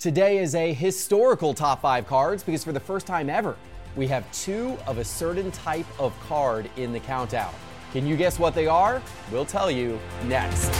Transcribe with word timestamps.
Today 0.00 0.38
is 0.38 0.54
a 0.54 0.72
historical 0.72 1.52
top 1.52 1.82
five 1.82 2.06
cards 2.06 2.42
because 2.42 2.64
for 2.64 2.72
the 2.72 2.80
first 2.80 3.06
time 3.06 3.28
ever, 3.28 3.54
we 3.96 4.06
have 4.06 4.24
two 4.32 4.78
of 4.86 4.96
a 4.96 5.04
certain 5.04 5.50
type 5.50 5.84
of 6.00 6.18
card 6.20 6.70
in 6.78 6.90
the 6.90 7.00
countdown. 7.00 7.52
Can 7.92 8.06
you 8.06 8.16
guess 8.16 8.38
what 8.38 8.54
they 8.54 8.66
are? 8.66 9.02
We'll 9.30 9.44
tell 9.44 9.70
you 9.70 10.00
next. 10.24 10.70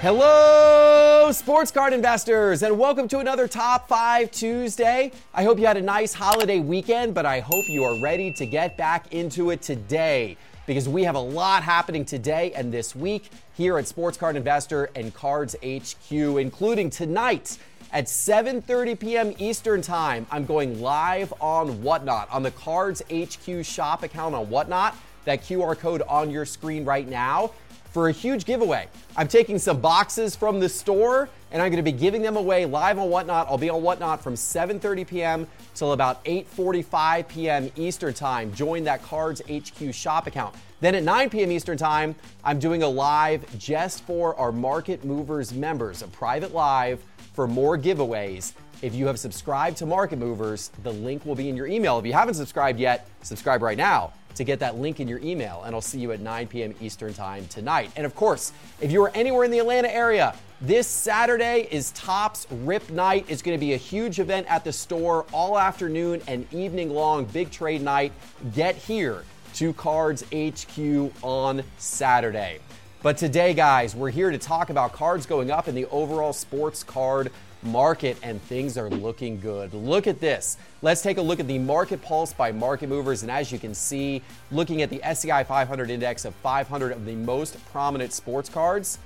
Hello, 0.00 1.30
sports 1.30 1.70
card 1.70 1.92
investors, 1.92 2.64
and 2.64 2.76
welcome 2.76 3.06
to 3.06 3.20
another 3.20 3.46
Top 3.46 3.86
5 3.86 4.32
Tuesday. 4.32 5.12
I 5.32 5.44
hope 5.44 5.60
you 5.60 5.66
had 5.66 5.76
a 5.76 5.82
nice 5.82 6.12
holiday 6.12 6.58
weekend, 6.58 7.14
but 7.14 7.24
I 7.24 7.38
hope 7.38 7.68
you 7.68 7.84
are 7.84 7.94
ready 8.00 8.32
to 8.32 8.46
get 8.46 8.76
back 8.76 9.14
into 9.14 9.50
it 9.50 9.62
today 9.62 10.36
because 10.66 10.88
we 10.88 11.04
have 11.04 11.14
a 11.14 11.20
lot 11.20 11.62
happening 11.62 12.04
today 12.04 12.52
and 12.54 12.72
this 12.72 12.94
week 12.96 13.30
here 13.54 13.78
at 13.78 13.86
Sports 13.86 14.16
Card 14.16 14.36
Investor 14.36 14.90
and 14.94 15.12
Cards 15.14 15.54
HQ, 15.64 16.10
including 16.10 16.90
tonight 16.90 17.58
at 17.92 18.06
7:30 18.06 18.98
p.m. 18.98 19.34
Eastern 19.38 19.82
Time. 19.82 20.26
I'm 20.30 20.46
going 20.46 20.80
live 20.80 21.32
on 21.40 21.82
Whatnot 21.82 22.30
on 22.30 22.42
the 22.42 22.50
Cards 22.50 23.02
HQ 23.12 23.64
shop 23.64 24.02
account 24.02 24.34
on 24.34 24.48
Whatnot. 24.48 24.96
That 25.24 25.42
QR 25.42 25.78
code 25.78 26.02
on 26.02 26.30
your 26.30 26.44
screen 26.44 26.84
right 26.84 27.08
now 27.08 27.52
for 27.92 28.08
a 28.08 28.12
huge 28.12 28.44
giveaway. 28.44 28.88
I'm 29.16 29.28
taking 29.28 29.58
some 29.58 29.80
boxes 29.80 30.34
from 30.34 30.60
the 30.60 30.68
store 30.68 31.28
and 31.54 31.62
I'm 31.62 31.70
going 31.70 31.82
to 31.82 31.90
be 31.90 31.96
giving 31.96 32.20
them 32.20 32.36
away 32.36 32.66
live 32.66 32.98
on 32.98 33.08
Whatnot. 33.08 33.46
I'll 33.48 33.56
be 33.56 33.70
on 33.70 33.80
Whatnot 33.80 34.20
from 34.20 34.34
7:30 34.34 35.06
p.m. 35.06 35.46
till 35.76 35.92
about 35.92 36.22
8:45 36.24 37.28
p.m. 37.28 37.70
Eastern 37.76 38.12
Time. 38.12 38.52
Join 38.52 38.82
that 38.84 39.02
Cards 39.04 39.40
HQ 39.48 39.94
shop 39.94 40.26
account. 40.26 40.54
Then 40.80 40.96
at 40.96 41.04
9 41.04 41.30
p.m. 41.30 41.52
Eastern 41.52 41.78
Time, 41.78 42.16
I'm 42.42 42.58
doing 42.58 42.82
a 42.82 42.88
live 42.88 43.46
just 43.56 44.02
for 44.02 44.36
our 44.36 44.50
Market 44.50 45.04
Movers 45.04 45.54
members, 45.54 46.02
a 46.02 46.08
private 46.08 46.52
live 46.52 47.02
for 47.34 47.46
more 47.46 47.78
giveaways. 47.78 48.52
If 48.82 48.92
you 48.96 49.06
have 49.06 49.20
subscribed 49.20 49.76
to 49.78 49.86
Market 49.86 50.18
Movers, 50.18 50.72
the 50.82 50.92
link 50.92 51.24
will 51.24 51.36
be 51.36 51.48
in 51.48 51.56
your 51.56 51.68
email. 51.68 52.00
If 52.00 52.04
you 52.04 52.12
haven't 52.12 52.34
subscribed 52.34 52.80
yet, 52.80 53.08
subscribe 53.22 53.62
right 53.62 53.78
now 53.78 54.12
to 54.34 54.42
get 54.42 54.58
that 54.58 54.76
link 54.76 54.98
in 54.98 55.06
your 55.06 55.20
email, 55.20 55.62
and 55.64 55.74
I'll 55.74 55.80
see 55.80 56.00
you 56.00 56.10
at 56.10 56.20
9 56.20 56.48
p.m. 56.48 56.74
Eastern 56.80 57.14
Time 57.14 57.46
tonight. 57.46 57.92
And 57.94 58.04
of 58.04 58.16
course, 58.16 58.52
if 58.80 58.90
you 58.90 59.02
are 59.04 59.12
anywhere 59.14 59.44
in 59.44 59.52
the 59.52 59.60
Atlanta 59.60 59.94
area, 59.94 60.34
this 60.66 60.86
Saturday 60.86 61.68
is 61.70 61.90
Topps 61.90 62.46
Rip 62.50 62.88
Night. 62.88 63.26
It's 63.28 63.42
going 63.42 63.54
to 63.54 63.60
be 63.60 63.74
a 63.74 63.78
huge 63.78 64.18
event 64.18 64.46
at 64.48 64.64
the 64.64 64.72
store 64.72 65.26
all 65.30 65.58
afternoon 65.58 66.22
and 66.26 66.50
evening 66.54 66.88
long, 66.88 67.26
big 67.26 67.50
trade 67.50 67.82
night. 67.82 68.12
Get 68.54 68.74
here 68.74 69.24
to 69.56 69.74
Cards 69.74 70.24
HQ 70.32 71.12
on 71.22 71.62
Saturday. 71.76 72.60
But 73.02 73.18
today, 73.18 73.52
guys, 73.52 73.94
we're 73.94 74.08
here 74.08 74.30
to 74.30 74.38
talk 74.38 74.70
about 74.70 74.94
cards 74.94 75.26
going 75.26 75.50
up 75.50 75.68
in 75.68 75.74
the 75.74 75.84
overall 75.86 76.32
sports 76.32 76.82
card 76.82 77.30
market, 77.62 78.16
and 78.22 78.40
things 78.42 78.78
are 78.78 78.88
looking 78.88 79.40
good. 79.40 79.74
Look 79.74 80.06
at 80.06 80.18
this. 80.18 80.56
Let's 80.80 81.02
take 81.02 81.18
a 81.18 81.22
look 81.22 81.40
at 81.40 81.46
the 81.46 81.58
market 81.58 82.00
pulse 82.00 82.32
by 82.32 82.52
market 82.52 82.88
movers. 82.88 83.20
And 83.20 83.30
as 83.30 83.52
you 83.52 83.58
can 83.58 83.74
see, 83.74 84.22
looking 84.50 84.80
at 84.80 84.88
the 84.88 85.02
SCI 85.02 85.44
500 85.44 85.90
index 85.90 86.24
of 86.24 86.34
500 86.36 86.92
of 86.92 87.04
the 87.04 87.16
most 87.16 87.62
prominent 87.70 88.14
sports 88.14 88.48
cards, 88.48 88.98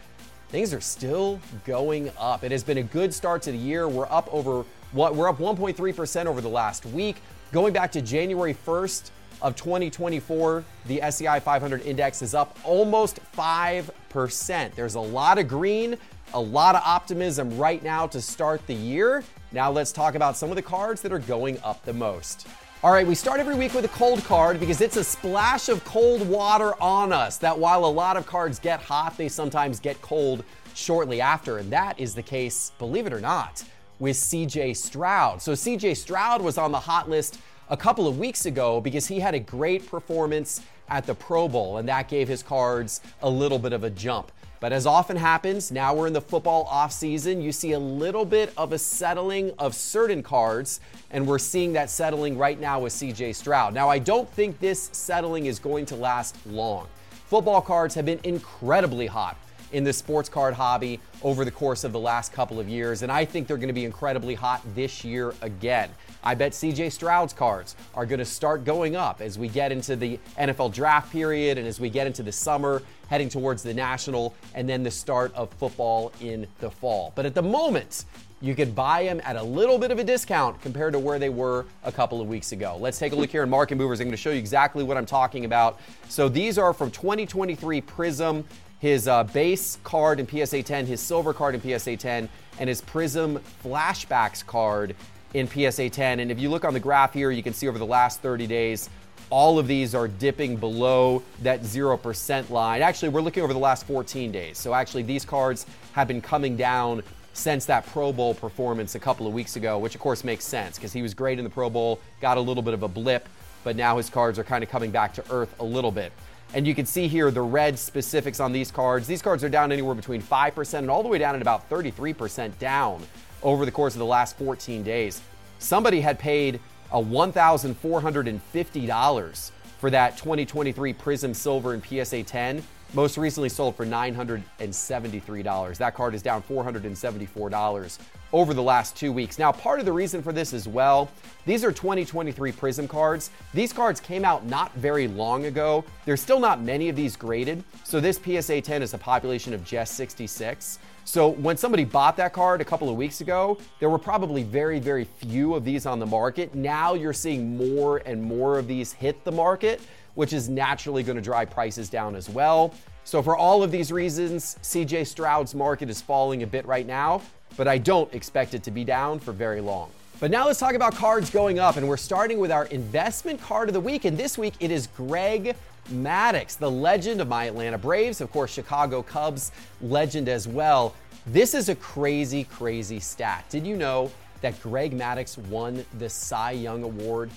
things 0.49 0.73
are 0.73 0.81
still 0.81 1.41
going 1.65 2.11
up. 2.19 2.45
It 2.45 2.53
has 2.53 2.63
been 2.63 2.79
a 2.79 2.83
good 2.83 3.13
start 3.13 3.43
to 3.43 3.53
the 3.53 3.59
year. 3.59 3.89
We're 3.89 4.11
up 4.11 4.33
over 4.33 4.65
what 4.93 5.15
we're 5.15 5.29
up 5.29 5.39
1.3% 5.39 6.27
over 6.27 6.41
the 6.41 6.49
last 6.49 6.87
week. 6.87 7.17
Going 7.53 7.73
back 7.73 7.93
to 7.93 8.03
January 8.03 8.55
1st 8.55 9.11
of 9.43 9.57
2024, 9.57 10.65
the 10.87 11.03
SCI 11.03 11.41
500 11.41 11.83
index 11.83 12.23
is 12.23 12.35
up 12.35 12.59
almost 12.65 13.21
5%. 13.37 14.75
There's 14.75 14.95
a 14.95 15.01
lot 15.01 15.39
of 15.39 15.49
green, 15.49 15.97
a 16.35 16.41
lot 16.41 16.75
of 16.75 16.83
optimism 16.85 17.57
right 17.59 17.83
now 17.83 18.07
to 18.09 18.21
start 18.21 18.67
the 18.67 18.75
year. 18.75 19.25
Now 19.53 19.71
let's 19.71 19.93
talk 19.93 20.15
about 20.15 20.37
some 20.37 20.51
of 20.51 20.57
the 20.57 20.63
cards 20.63 21.03
that 21.03 21.13
are 21.13 21.19
going 21.19 21.59
up 21.63 21.85
the 21.85 21.93
most. 21.93 22.47
All 22.85 22.93
right, 22.93 23.05
we 23.05 23.17
start 23.17 23.41
every 23.41 23.57
week 23.57 23.75
with 23.75 23.85
a 23.85 23.89
cold 23.89 24.23
card 24.23 24.61
because 24.61 24.81
it's 24.81 24.97
a 24.97 25.03
splash 25.03 25.69
of 25.69 25.85
cold 25.85 26.29
water 26.29 26.81
on 26.81 27.13
us. 27.13 27.37
That 27.37 27.59
while 27.59 27.85
a 27.85 27.87
lot 27.87 28.17
of 28.17 28.25
cards 28.25 28.61
get 28.61 28.81
hot, 28.81 29.17
they 29.17 29.29
sometimes 29.29 29.81
get 29.81 30.01
cold 30.01 30.45
shortly 30.75 31.21
after. 31.21 31.59
And 31.59 31.73
that 31.73 31.99
is 31.99 32.15
the 32.15 32.23
case, 32.23 32.71
believe 32.79 33.09
it 33.09 33.13
or 33.13 33.21
not, 33.21 33.65
with 33.99 34.17
CJ 34.17 34.77
Stroud. 34.77 35.43
So 35.43 35.55
CJ 35.55 35.97
Stroud 35.97 36.41
was 36.41 36.57
on 36.57 36.71
the 36.71 36.79
hot 36.79 37.11
list 37.11 37.41
a 37.69 37.77
couple 37.77 38.07
of 38.07 38.17
weeks 38.17 38.47
ago 38.47 38.81
because 38.81 39.09
he 39.09 39.19
had 39.19 39.35
a 39.35 39.41
great 39.41 39.91
performance 39.91 40.61
at 40.89 41.05
the 41.05 41.17
Pro 41.17 41.49
Bowl, 41.49 41.79
and 41.79 41.89
that 41.89 42.09
gave 42.09 42.29
his 42.29 42.45
cards 42.45 43.01
a 43.23 43.29
little 43.29 43.59
bit 43.59 43.73
of 43.73 43.83
a 43.83 43.91
jump. 43.91 44.31
But 44.61 44.73
as 44.73 44.87
often 44.87 45.17
happens, 45.17 45.71
now 45.71 45.95
we're 45.95 46.09
in 46.09 46.13
the 46.13 46.21
football 46.21 46.67
offseason, 46.67 47.43
you 47.43 47.53
see 47.53 47.73
a 47.73 47.79
little 47.79 48.25
bit 48.25 48.53
of 48.57 48.73
a 48.73 48.79
settling 48.79 49.53
of 49.59 49.75
certain 49.75 50.23
cards, 50.23 50.81
and 51.11 51.27
we're 51.27 51.39
seeing 51.39 51.73
that 51.75 51.91
settling 51.91 52.37
right 52.37 52.59
now 52.59 52.81
with 52.81 52.93
CJ 52.93 53.35
Stroud. 53.37 53.73
Now, 53.73 53.89
I 53.89 53.99
don't 54.01 54.29
think 54.31 54.59
this 54.59 54.91
settling 54.93 55.47
is 55.47 55.59
going 55.59 55.87
to 55.87 55.97
last 55.97 56.37
long. 56.45 56.89
Football 57.27 57.61
cards 57.61 57.95
have 57.95 58.05
been 58.05 58.21
incredibly 58.25 59.07
hot 59.07 59.37
in 59.73 59.85
the 59.85 59.93
sports 59.93 60.29
card 60.29 60.55
hobby 60.55 61.01
over 61.23 61.45
the 61.45 61.51
course 61.51 61.85
of 61.85 61.93
the 61.93 61.99
last 61.99 62.33
couple 62.33 62.61
of 62.61 62.69
years, 62.69 63.03
and 63.03 63.13
I 63.13 63.25
think 63.25 63.47
they're 63.47 63.57
going 63.57 63.69
to 63.69 63.75
be 63.75 63.85
incredibly 63.85 64.35
hot 64.35 64.63
this 64.75 65.05
year 65.05 65.35
again. 65.43 65.91
I 66.23 66.35
bet 66.35 66.53
CJ 66.53 66.93
Stroud's 66.93 67.33
cards 67.33 67.77
are 67.95 68.05
going 68.05 68.19
to 68.19 68.25
start 68.25 68.65
going 68.65 68.97
up 68.97 69.21
as 69.21 69.39
we 69.39 69.49
get 69.49 69.73
into 69.73 69.97
the 69.97 70.19
NFL 70.39 70.75
draft 70.75 71.13
period 71.13 71.59
and 71.59 71.67
as 71.67 71.81
we 71.81 71.91
get 71.91 72.07
into 72.07 72.23
the 72.23 72.33
summer, 72.33 72.83
heading 73.09 73.29
towards 73.29 73.63
the 73.63 73.73
national, 73.73 74.35
and 74.55 74.69
then 74.69 74.83
the 74.83 74.91
start 74.91 75.35
of 75.35 75.51
football 75.55 76.13
in 76.21 76.47
the 76.61 76.71
fall. 76.71 77.13
But 77.15 77.25
at 77.25 77.35
the 77.35 77.43
moment, 77.43 78.05
you 78.41 78.55
could 78.55 78.75
buy 78.75 79.05
them 79.05 79.21
at 79.25 79.37
a 79.37 79.43
little 79.43 79.79
bit 79.79 79.91
of 79.91 79.99
a 79.99 80.05
discount 80.05 80.61
compared 80.61 80.93
to 80.93 80.99
where 80.99 81.19
they 81.19 81.29
were 81.29 81.67
a 81.83 81.91
couple 81.91 82.21
of 82.21 82.29
weeks 82.29 82.53
ago. 82.53 82.77
Let's 82.79 82.99
take 82.99 83.13
a 83.13 83.17
look 83.17 83.31
here 83.31 83.43
in 83.43 83.51
Market 83.51 83.77
Movers. 83.77 84.01
I'm 84.01 84.07
going 84.07 84.13
to 84.13 84.17
show 84.17 84.31
you 84.31 84.39
exactly 84.39 84.85
what 84.85 84.97
I'm 84.97 85.07
talking 85.07 85.45
about. 85.45 85.81
So 86.09 86.29
these 86.29 86.57
are 86.59 86.73
from 86.73 86.91
2023 86.91 87.81
Prizm 87.83 88.45
his 88.81 89.09
uh, 89.09 89.25
base 89.25 89.79
card 89.85 90.21
in 90.21 90.29
PSA 90.29 90.63
10, 90.63 90.87
his 90.87 91.01
silver 91.01 91.33
card 91.33 91.55
in 91.55 91.79
PSA 91.79 91.97
10, 91.97 92.29
and 92.59 92.69
his 92.69 92.81
Prizm 92.83 93.41
Flashbacks 93.65 94.45
card 94.45 94.95
in 95.35 95.49
PSA 95.49 95.91
10. 95.91 96.21
And 96.21 96.31
if 96.31 96.39
you 96.39 96.49
look 96.49 96.65
on 96.65 96.75
the 96.75 96.81
graph 96.81 97.13
here, 97.13 97.31
you 97.31 97.43
can 97.43 97.53
see 97.53 97.69
over 97.69 97.79
the 97.79 97.87
last 97.87 98.21
30 98.21 98.47
days, 98.47 98.89
all 99.31 99.59
of 99.59 99.67
these 99.67 99.95
are 99.95 100.09
dipping 100.09 100.57
below 100.57 101.23
that 101.43 101.63
0% 101.63 102.51
line. 102.51 102.83
Actually, 102.83 103.11
we're 103.11 103.21
looking 103.21 103.43
over 103.43 103.53
the 103.53 103.59
last 103.59 103.87
14 103.87 104.33
days. 104.33 104.57
So 104.59 104.73
actually, 104.73 105.03
these 105.03 105.25
cards 105.25 105.67
have 105.93 106.09
been 106.09 106.23
coming 106.23 106.57
down 106.57 107.03
since 107.35 107.67
that 107.67 107.87
Pro 107.87 108.13
Bowl 108.13 108.35
performance 108.35 108.95
a 108.95 108.99
couple 108.99 109.27
of 109.27 109.33
weeks 109.33 109.57
ago, 109.57 109.79
which 109.79 109.95
of 109.95 110.01
course 110.01 110.25
makes 110.25 110.45
sense 110.45 110.77
because 110.77 110.93
he 110.93 111.03
was 111.03 111.15
great 111.15 111.39
in 111.39 111.45
the 111.45 111.51
Pro 111.51 111.71
Bowl, 111.71 112.01
got 112.21 112.37
a 112.37 112.41
little 112.41 112.63
bit 112.63 112.75
of 112.75 112.83
a 112.83 112.89
blip, 112.89 113.29
but 113.65 113.77
now 113.77 113.97
his 113.97 114.11
cards 114.11 114.39
are 114.39 114.45
kind 114.45 114.65
of 114.65 114.71
coming 114.71 114.91
back 114.91 115.15
to 115.15 115.25
earth 115.31 115.55
a 115.61 115.65
little 115.65 115.93
bit. 115.93 116.13
And 116.55 116.67
you 116.67 116.75
can 116.75 116.87
see 116.87 117.09
here 117.09 117.31
the 117.31 117.43
red 117.43 117.79
specifics 117.79 118.41
on 118.41 118.53
these 118.53 118.71
cards. 118.71 119.07
These 119.07 119.21
cards 119.21 119.45
are 119.45 119.51
down 119.51 119.71
anywhere 119.71 119.95
between 119.95 120.23
5% 120.23 120.79
and 120.79 120.91
all 120.91 121.03
the 121.03 121.09
way 121.09 121.19
down 121.19 121.35
at 121.35 121.43
about 121.43 121.69
33% 121.69 122.59
down 122.59 123.03
over 123.43 123.67
the 123.67 123.71
course 123.71 123.95
of 123.95 123.99
the 123.99 124.07
last 124.07 124.39
14 124.39 124.83
days. 124.83 125.21
Somebody 125.59 126.01
had 126.01 126.19
paid 126.19 126.59
a 126.91 127.03
$1,450 127.03 129.51
for 129.79 129.91
that 129.91 130.17
2023 130.17 130.95
Prizm 130.95 131.37
Silver 131.37 131.75
and 131.75 131.85
PSA 131.85 132.23
10. 132.23 132.63
Most 132.95 133.19
recently 133.19 133.51
sold 133.51 133.77
for 133.77 133.85
$973. 133.85 135.77
That 135.77 135.95
card 135.95 136.15
is 136.15 136.23
down 136.23 136.43
$474 136.43 137.99
over 138.33 138.55
the 138.55 138.63
last 138.63 138.97
two 138.97 139.13
weeks. 139.13 139.39
Now, 139.39 139.53
part 139.53 139.79
of 139.79 139.85
the 139.85 139.93
reason 139.93 140.23
for 140.23 140.33
this 140.33 140.55
as 140.55 140.67
well, 140.67 141.11
these 141.45 141.65
are 141.65 141.73
2023 141.73 142.51
Prizm 142.53 142.89
cards. 142.89 143.31
These 143.53 143.75
cards 143.75 144.01
came 144.01 144.25
out 144.25 144.47
not 144.47 144.73
very 144.75 145.07
long 145.07 145.45
ago. 145.45 145.85
There's 146.07 146.23
still 146.23 146.41
not 146.41 146.63
many 146.63 146.89
of 146.89 146.97
these 146.97 147.15
graded. 147.15 147.63
So 147.85 148.01
this 148.01 148.19
PSA 148.19 148.63
10 148.63 148.83
is 148.83 148.95
a 148.95 148.99
population 148.99 149.53
of 149.53 149.65
just 149.65 149.95
66. 149.95 150.79
So 151.05 151.29
when 151.29 151.59
somebody 151.59 151.85
bought 151.85 152.17
that 152.19 152.33
card 152.33 152.63
a 152.63 152.65
couple 152.65 152.89
of 152.89 152.97
weeks 152.97 153.21
ago, 153.21 153.59
there 153.81 153.91
were 153.91 153.99
probably 153.99 154.43
very, 154.43 154.79
very 154.79 155.05
few 155.05 155.55
of 155.55 155.65
these 155.65 155.85
on 155.87 155.99
the 155.99 156.07
market. 156.07 156.55
Now 156.55 156.95
you're 156.95 157.15
seeing 157.15 157.57
more 157.57 157.99
and 158.05 158.23
more 158.23 158.59
of 158.59 158.67
these 158.67 158.93
hit 158.93 159.25
the 159.25 159.33
market, 159.33 159.81
which 160.19 160.33
is 160.33 160.49
naturally 160.49 161.03
going 161.03 161.17
to 161.17 161.23
drive 161.23 161.49
prices 161.51 161.89
down 161.89 162.17
as 162.17 162.29
well. 162.29 162.75
So 163.05 163.23
for 163.23 163.37
all 163.37 163.63
of 163.63 163.71
these 163.71 163.91
reasons, 163.91 164.57
CJ 164.63 165.07
Stroud's 165.07 165.55
market 165.55 165.89
is 165.89 166.03
falling 166.03 166.43
a 166.43 166.47
bit 166.47 166.67
right 166.67 166.87
now 166.87 167.23
but 167.57 167.69
I 167.69 167.79
don't 167.79 168.13
expect 168.15 168.55
it 168.55 168.63
to 168.65 168.71
be 168.71 168.85
down 168.85 169.19
for 169.19 169.33
very 169.33 169.61
long. 169.61 169.91
But 170.21 170.31
now 170.31 170.47
let's 170.47 170.59
talk 170.59 170.75
about 170.75 170.95
cards 170.95 171.31
going 171.31 171.59
up, 171.59 171.77
and 171.77 171.89
we're 171.89 171.97
starting 171.97 172.39
with 172.39 172.51
our 172.51 172.67
investment 172.67 173.41
card 173.41 173.69
of 173.69 173.73
the 173.73 173.81
week. 173.81 174.05
And 174.05 174.19
this 174.19 174.37
week 174.37 174.55
it 174.61 174.71
is 174.71 174.89
Greg 174.89 175.57
Maddux, 175.91 176.59
the 176.59 176.71
legend 176.71 177.21
of 177.21 177.29
my 177.29 177.45
Atlanta 177.45 177.79
Braves, 177.79 178.21
of 178.21 178.31
course, 178.31 178.53
Chicago 178.53 179.03
Cubs 179.03 179.53
legend 179.81 180.29
as 180.29 180.49
well. 180.49 180.95
This 181.27 181.55
is 181.55 181.69
a 181.69 181.75
crazy, 181.75 182.45
crazy 182.45 183.01
stat. 183.01 183.45
Did 183.49 183.67
you 183.67 183.77
know 183.77 184.11
that 184.41 184.61
Greg 184.61 184.97
Maddux 184.97 185.39
won 185.49 185.85
the 185.99 186.09
Cy 186.09 186.53
Young 186.53 186.83
Award 186.83 187.31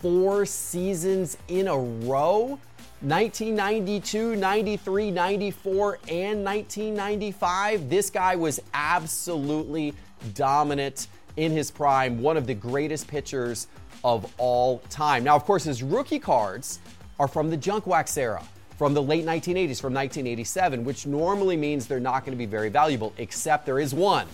four 0.00 0.46
seasons 0.46 1.36
in 1.48 1.68
a 1.68 1.76
row? 1.76 2.58
1992, 3.02 4.36
93, 4.36 5.10
94, 5.10 5.98
and 6.08 6.44
1995. 6.44 7.90
This 7.90 8.08
guy 8.08 8.34
was 8.36 8.60
absolutely 8.72 9.94
dominant 10.34 11.08
in 11.36 11.52
his 11.52 11.70
prime, 11.70 12.22
one 12.22 12.38
of 12.38 12.46
the 12.46 12.54
greatest 12.54 13.06
pitchers 13.06 13.66
of 14.02 14.32
all 14.38 14.78
time. 14.88 15.24
Now, 15.24 15.36
of 15.36 15.44
course, 15.44 15.64
his 15.64 15.82
rookie 15.82 16.18
cards 16.18 16.78
are 17.20 17.28
from 17.28 17.50
the 17.50 17.56
junk 17.56 17.86
wax 17.86 18.16
era, 18.16 18.42
from 18.78 18.94
the 18.94 19.02
late 19.02 19.26
1980s, 19.26 19.80
from 19.80 19.92
1987, 19.92 20.84
which 20.84 21.06
normally 21.06 21.56
means 21.56 21.86
they're 21.86 22.00
not 22.00 22.20
going 22.24 22.32
to 22.32 22.38
be 22.38 22.46
very 22.46 22.70
valuable, 22.70 23.12
except 23.18 23.66
there 23.66 23.78
is 23.78 23.92
one 23.92 24.26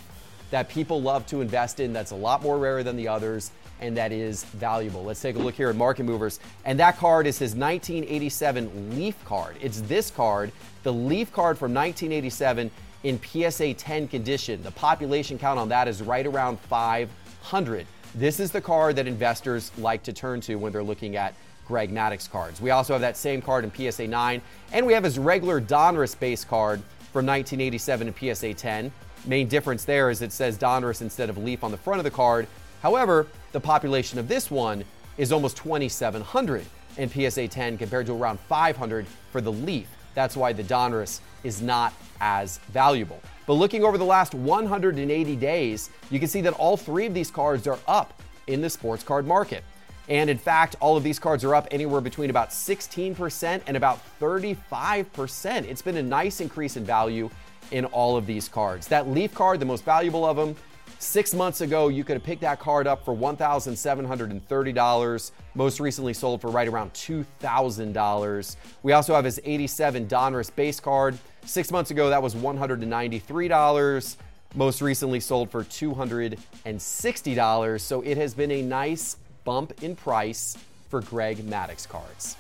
that 0.51 0.69
people 0.69 1.03
love 1.03 1.27
to 1.27 1.41
invest 1.41 1.81
in 1.81 1.93
that's 1.93 2.11
a 2.11 2.17
lot 2.17 2.43
more 2.43 2.59
rare 2.59 2.85
than 2.85 2.95
the 2.95 3.09
others 3.09 3.51
and 3.83 3.97
that 3.97 4.13
is 4.13 4.45
valuable. 4.45 5.03
Let's 5.03 5.21
take 5.21 5.37
a 5.37 5.39
look 5.39 5.55
here 5.55 5.69
at 5.69 5.77
Market 5.77 6.05
Movers. 6.05 6.39
And 6.65 6.79
that 6.79 6.97
card 6.97 7.27
is 7.27 7.39
his 7.39 7.55
1987 7.55 8.97
Leaf 8.97 9.23
card. 9.25 9.57
It's 9.61 9.81
this 9.83 10.11
card, 10.11 10.53
the 10.85 10.93
Leaf 10.93 11.33
card 11.33 11.59
from 11.59 11.75
1987 11.75 12.71
in 13.03 13.21
PSA 13.21 13.75
10 13.75 14.09
condition. 14.09 14.63
The 14.63 14.71
population 14.71 15.39
count 15.39 15.59
on 15.59 15.69
that 15.71 15.89
is 15.89 16.01
right 16.01 16.27
around 16.27 16.61
500. 16.61 17.87
This 18.15 18.39
is 18.39 18.53
the 18.53 18.61
card 18.61 18.97
that 18.97 19.07
investors 19.07 19.73
like 19.77 20.03
to 20.05 20.13
turn 20.13 20.41
to 20.43 20.55
when 20.55 20.73
they're 20.73 20.83
looking 20.83 21.17
at 21.17 21.35
Greg 21.67 21.93
Maddux 21.93 22.31
cards. 22.31 22.61
We 22.61 22.71
also 22.71 22.93
have 22.93 23.01
that 23.01 23.17
same 23.17 23.43
card 23.43 23.65
in 23.65 23.73
PSA 23.75 24.07
9, 24.07 24.43
and 24.73 24.87
we 24.87 24.93
have 24.93 25.05
his 25.05 25.19
regular 25.19 25.61
Donruss 25.61 26.19
base 26.19 26.45
card 26.45 26.81
from 27.13 27.27
1987 27.27 28.09
in 28.09 28.35
PSA 28.35 28.55
10. 28.55 28.93
Main 29.25 29.49
difference 29.49 29.85
there 29.85 30.11
is 30.11 30.23
it 30.23 30.33
says 30.33 30.59
Donruss 30.59 31.01
instead 31.01 31.31
of 31.31 31.39
Leaf 31.39 31.65
on 31.65 31.71
the 31.71 31.77
front 31.77 31.99
of 31.99 32.05
the 32.05 32.11
card. 32.11 32.47
However, 32.83 33.29
the 33.53 33.61
population 33.61 34.19
of 34.19 34.29
this 34.29 34.51
one 34.51 34.85
is 35.19 35.33
almost 35.33 35.57
2,700 35.59 36.65
in 36.97 37.09
PSA 37.09 37.49
10 37.49 37.79
compared 37.79 38.07
to 38.07 38.13
around 38.13 38.41
500 38.41 39.07
for 39.31 39.41
the 39.41 39.53
Leaf. 39.53 39.89
That's 40.15 40.37
why 40.37 40.53
the 40.53 40.63
Donruss 40.63 41.21
is 41.45 41.63
not 41.63 41.93
as 42.21 42.59
valuable. 42.71 43.21
But 43.47 43.55
looking 43.55 43.85
over 43.85 43.99
the 43.99 44.05
last 44.05 44.35
180 44.35 45.37
days, 45.37 45.91
you 46.11 46.19
can 46.19 46.29
see 46.29 46.41
that 46.43 46.53
all 46.55 46.77
three 46.77 47.07
of 47.07 47.15
these 47.15 47.31
cards 47.31 47.67
are 47.67 47.79
up 47.89 48.23
in 48.47 48.61
the 48.61 48.71
sports 48.71 49.03
card 49.03 49.27
market. 49.27 49.65
And 50.09 50.29
in 50.29 50.39
fact, 50.39 50.77
all 50.81 50.97
of 50.97 51.03
these 51.03 51.19
cards 51.19 51.45
are 51.45 51.55
up 51.55 51.69
anywhere 51.71 52.01
between 52.01 52.31
about 52.31 52.51
16% 52.51 53.63
and 53.67 53.77
about 53.77 54.01
35%. 54.21 55.65
It's 55.65 55.83
been 55.83 55.97
a 55.97 56.03
nice 56.03 56.41
increase 56.41 56.77
in 56.77 56.85
value 56.85 57.31
in 57.71 57.85
all 57.87 58.17
of 58.17 58.27
these 58.27 58.49
cards. 58.49 58.89
That 58.89 59.09
Leaf 59.09 59.35
card, 59.35 59.61
the 59.61 59.67
most 59.67 59.85
valuable 59.85 60.25
of 60.27 60.37
them, 60.37 60.57
Six 61.03 61.35
months 61.35 61.61
ago, 61.63 61.89
you 61.89 62.05
could 62.05 62.15
have 62.15 62.23
picked 62.23 62.43
that 62.43 62.61
card 62.61 62.87
up 62.87 63.05
for 63.05 63.13
$1,730. 63.13 65.31
Most 65.57 65.81
recently 65.81 66.15
sold 66.15 66.41
for 66.41 66.49
right 66.49 66.69
around 66.69 66.95
$2,000. 66.95 68.57
We 68.85 68.93
also 68.93 69.13
have 69.13 69.25
his 69.25 69.41
87 69.45 70.07
Donruss 70.07 70.55
base 70.55 70.79
card. 70.79 71.19
Six 71.45 71.73
months 71.73 71.91
ago, 71.91 72.09
that 72.09 72.23
was 72.23 72.37
$193. 72.37 74.17
Most 74.55 74.81
recently 74.81 75.19
sold 75.19 75.51
for 75.51 75.65
$260. 75.65 77.81
So 77.81 78.03
it 78.03 78.17
has 78.17 78.33
been 78.33 78.53
a 78.53 78.63
nice 78.63 79.17
bump 79.43 79.83
in 79.83 79.97
price 79.97 80.57
for 80.89 81.01
Greg 81.01 81.39
Maddux 81.39 81.89
cards. 81.89 82.37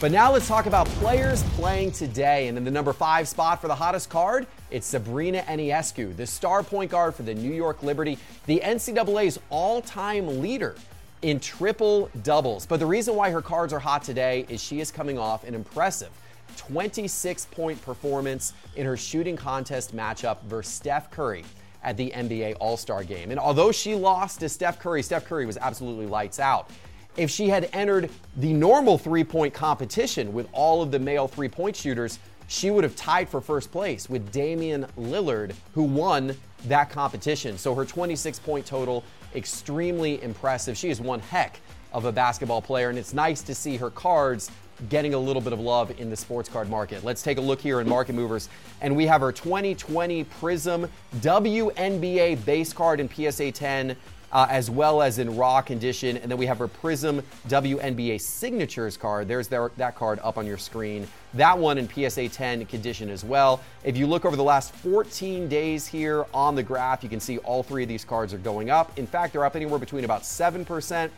But 0.00 0.10
now 0.10 0.32
let's 0.32 0.48
talk 0.48 0.66
about 0.66 0.86
players 0.88 1.42
playing 1.54 1.92
today. 1.92 2.48
And 2.48 2.58
in 2.58 2.64
the 2.64 2.70
number 2.70 2.92
five 2.92 3.28
spot 3.28 3.60
for 3.60 3.68
the 3.68 3.74
hottest 3.74 4.10
card, 4.10 4.46
it's 4.70 4.86
Sabrina 4.86 5.42
Ionescu, 5.42 6.16
the 6.16 6.26
star 6.26 6.62
point 6.64 6.90
guard 6.90 7.14
for 7.14 7.22
the 7.22 7.34
New 7.34 7.52
York 7.52 7.82
Liberty, 7.82 8.18
the 8.46 8.60
NCAA's 8.62 9.38
all 9.50 9.80
time 9.80 10.40
leader 10.40 10.74
in 11.22 11.38
triple 11.38 12.10
doubles. 12.22 12.66
But 12.66 12.80
the 12.80 12.86
reason 12.86 13.14
why 13.14 13.30
her 13.30 13.40
cards 13.40 13.72
are 13.72 13.78
hot 13.78 14.02
today 14.02 14.44
is 14.48 14.60
she 14.60 14.80
is 14.80 14.90
coming 14.90 15.16
off 15.16 15.44
an 15.44 15.54
impressive 15.54 16.10
26 16.56 17.46
point 17.46 17.80
performance 17.82 18.52
in 18.74 18.84
her 18.86 18.96
shooting 18.96 19.36
contest 19.36 19.94
matchup 19.94 20.42
versus 20.42 20.74
Steph 20.74 21.10
Curry 21.12 21.44
at 21.84 21.96
the 21.96 22.10
NBA 22.10 22.56
All 22.58 22.76
Star 22.76 23.04
game. 23.04 23.30
And 23.30 23.38
although 23.38 23.70
she 23.70 23.94
lost 23.94 24.40
to 24.40 24.48
Steph 24.48 24.80
Curry, 24.80 25.02
Steph 25.04 25.24
Curry 25.24 25.46
was 25.46 25.56
absolutely 25.56 26.06
lights 26.06 26.40
out 26.40 26.68
if 27.16 27.30
she 27.30 27.48
had 27.48 27.68
entered 27.72 28.10
the 28.36 28.52
normal 28.52 28.98
three 28.98 29.24
point 29.24 29.54
competition 29.54 30.32
with 30.32 30.48
all 30.52 30.82
of 30.82 30.90
the 30.90 30.98
male 30.98 31.28
three 31.28 31.48
point 31.48 31.76
shooters, 31.76 32.18
she 32.46 32.70
would 32.70 32.84
have 32.84 32.96
tied 32.96 33.28
for 33.28 33.40
first 33.40 33.72
place 33.72 34.08
with 34.08 34.30
Damian 34.30 34.86
Lillard, 34.98 35.54
who 35.74 35.82
won 35.82 36.36
that 36.66 36.90
competition. 36.90 37.56
So 37.56 37.74
her 37.74 37.84
26 37.84 38.38
point 38.40 38.66
total, 38.66 39.04
extremely 39.34 40.22
impressive. 40.22 40.76
She 40.76 40.90
is 40.90 41.00
one 41.00 41.20
heck 41.20 41.60
of 41.92 42.04
a 42.04 42.12
basketball 42.12 42.60
player, 42.60 42.90
and 42.90 42.98
it's 42.98 43.14
nice 43.14 43.42
to 43.42 43.54
see 43.54 43.76
her 43.76 43.90
cards 43.90 44.50
getting 44.88 45.14
a 45.14 45.18
little 45.18 45.40
bit 45.40 45.52
of 45.52 45.60
love 45.60 45.98
in 46.00 46.10
the 46.10 46.16
sports 46.16 46.48
card 46.48 46.68
market. 46.68 47.04
Let's 47.04 47.22
take 47.22 47.38
a 47.38 47.40
look 47.40 47.60
here 47.60 47.80
in 47.80 47.88
Market 47.88 48.14
Movers, 48.14 48.48
and 48.80 48.94
we 48.94 49.06
have 49.06 49.22
our 49.22 49.32
2020 49.32 50.24
Prizm 50.24 50.88
WNBA 51.16 52.44
base 52.44 52.72
card 52.72 52.98
in 52.98 53.08
PSA 53.08 53.52
10 53.52 53.96
uh, 54.34 54.48
as 54.50 54.68
well 54.68 55.00
as 55.00 55.20
in 55.20 55.36
raw 55.36 55.62
condition. 55.62 56.16
And 56.16 56.30
then 56.30 56.36
we 56.36 56.46
have 56.46 56.60
our 56.60 56.66
Prizm 56.66 57.22
WNBA 57.48 58.20
Signatures 58.20 58.96
card. 58.96 59.28
There's 59.28 59.46
their, 59.46 59.70
that 59.76 59.94
card 59.94 60.18
up 60.24 60.36
on 60.36 60.46
your 60.46 60.58
screen. 60.58 61.06
That 61.34 61.56
one 61.56 61.78
in 61.78 61.88
PSA 61.88 62.28
10 62.28 62.66
condition 62.66 63.08
as 63.08 63.24
well. 63.24 63.60
If 63.84 63.96
you 63.96 64.08
look 64.08 64.24
over 64.24 64.34
the 64.34 64.42
last 64.42 64.74
14 64.74 65.48
days 65.48 65.86
here 65.86 66.26
on 66.34 66.56
the 66.56 66.62
graph, 66.62 67.04
you 67.04 67.08
can 67.08 67.20
see 67.20 67.38
all 67.38 67.62
three 67.62 67.84
of 67.84 67.88
these 67.88 68.04
cards 68.04 68.34
are 68.34 68.38
going 68.38 68.70
up. 68.70 68.98
In 68.98 69.06
fact, 69.06 69.32
they're 69.32 69.44
up 69.44 69.54
anywhere 69.54 69.78
between 69.78 70.04
about 70.04 70.22
7% 70.22 71.10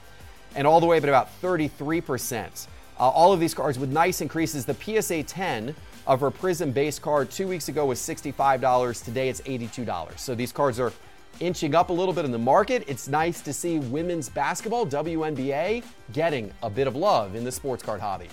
and 0.54 0.66
all 0.66 0.80
the 0.80 0.86
way 0.86 0.98
up 0.98 1.04
at 1.04 1.08
about 1.08 1.28
33%. 1.40 2.66
Uh, 2.98 3.02
all 3.02 3.32
of 3.32 3.40
these 3.40 3.54
cards 3.54 3.78
with 3.78 3.90
nice 3.90 4.20
increases. 4.20 4.66
The 4.66 4.74
PSA 4.74 5.22
10 5.22 5.74
of 6.06 6.20
her 6.20 6.30
Prizm 6.30 6.72
base 6.72 6.98
card 6.98 7.30
two 7.30 7.48
weeks 7.48 7.68
ago 7.68 7.86
was 7.86 7.98
$65. 7.98 9.04
Today 9.04 9.28
it's 9.28 9.40
$82. 9.42 10.18
So 10.18 10.34
these 10.34 10.52
cards 10.52 10.78
are 10.78 10.92
inching 11.40 11.74
up 11.74 11.90
a 11.90 11.92
little 11.92 12.14
bit 12.14 12.24
in 12.24 12.32
the 12.32 12.38
market. 12.38 12.84
It's 12.86 13.08
nice 13.08 13.40
to 13.42 13.52
see 13.52 13.78
women's 13.78 14.28
basketball, 14.28 14.86
WNBA, 14.86 15.84
getting 16.12 16.52
a 16.62 16.70
bit 16.70 16.86
of 16.86 16.96
love 16.96 17.34
in 17.34 17.44
the 17.44 17.52
sports 17.52 17.82
card 17.82 18.00
hobby. 18.00 18.28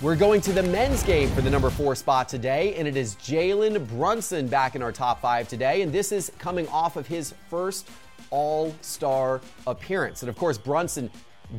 We're 0.00 0.16
going 0.16 0.40
to 0.42 0.52
the 0.52 0.62
men's 0.62 1.02
game 1.02 1.28
for 1.30 1.40
the 1.40 1.50
number 1.50 1.70
four 1.70 1.96
spot 1.96 2.28
today, 2.28 2.74
and 2.76 2.86
it 2.86 2.96
is 2.96 3.16
Jalen 3.16 3.88
Brunson 3.88 4.46
back 4.46 4.76
in 4.76 4.82
our 4.82 4.92
top 4.92 5.20
five 5.20 5.48
today. 5.48 5.82
And 5.82 5.92
this 5.92 6.12
is 6.12 6.30
coming 6.38 6.68
off 6.68 6.96
of 6.96 7.06
his 7.08 7.34
first 7.50 7.88
All 8.30 8.72
Star 8.80 9.40
appearance. 9.66 10.22
And 10.22 10.30
of 10.30 10.36
course, 10.36 10.56
Brunson 10.56 11.10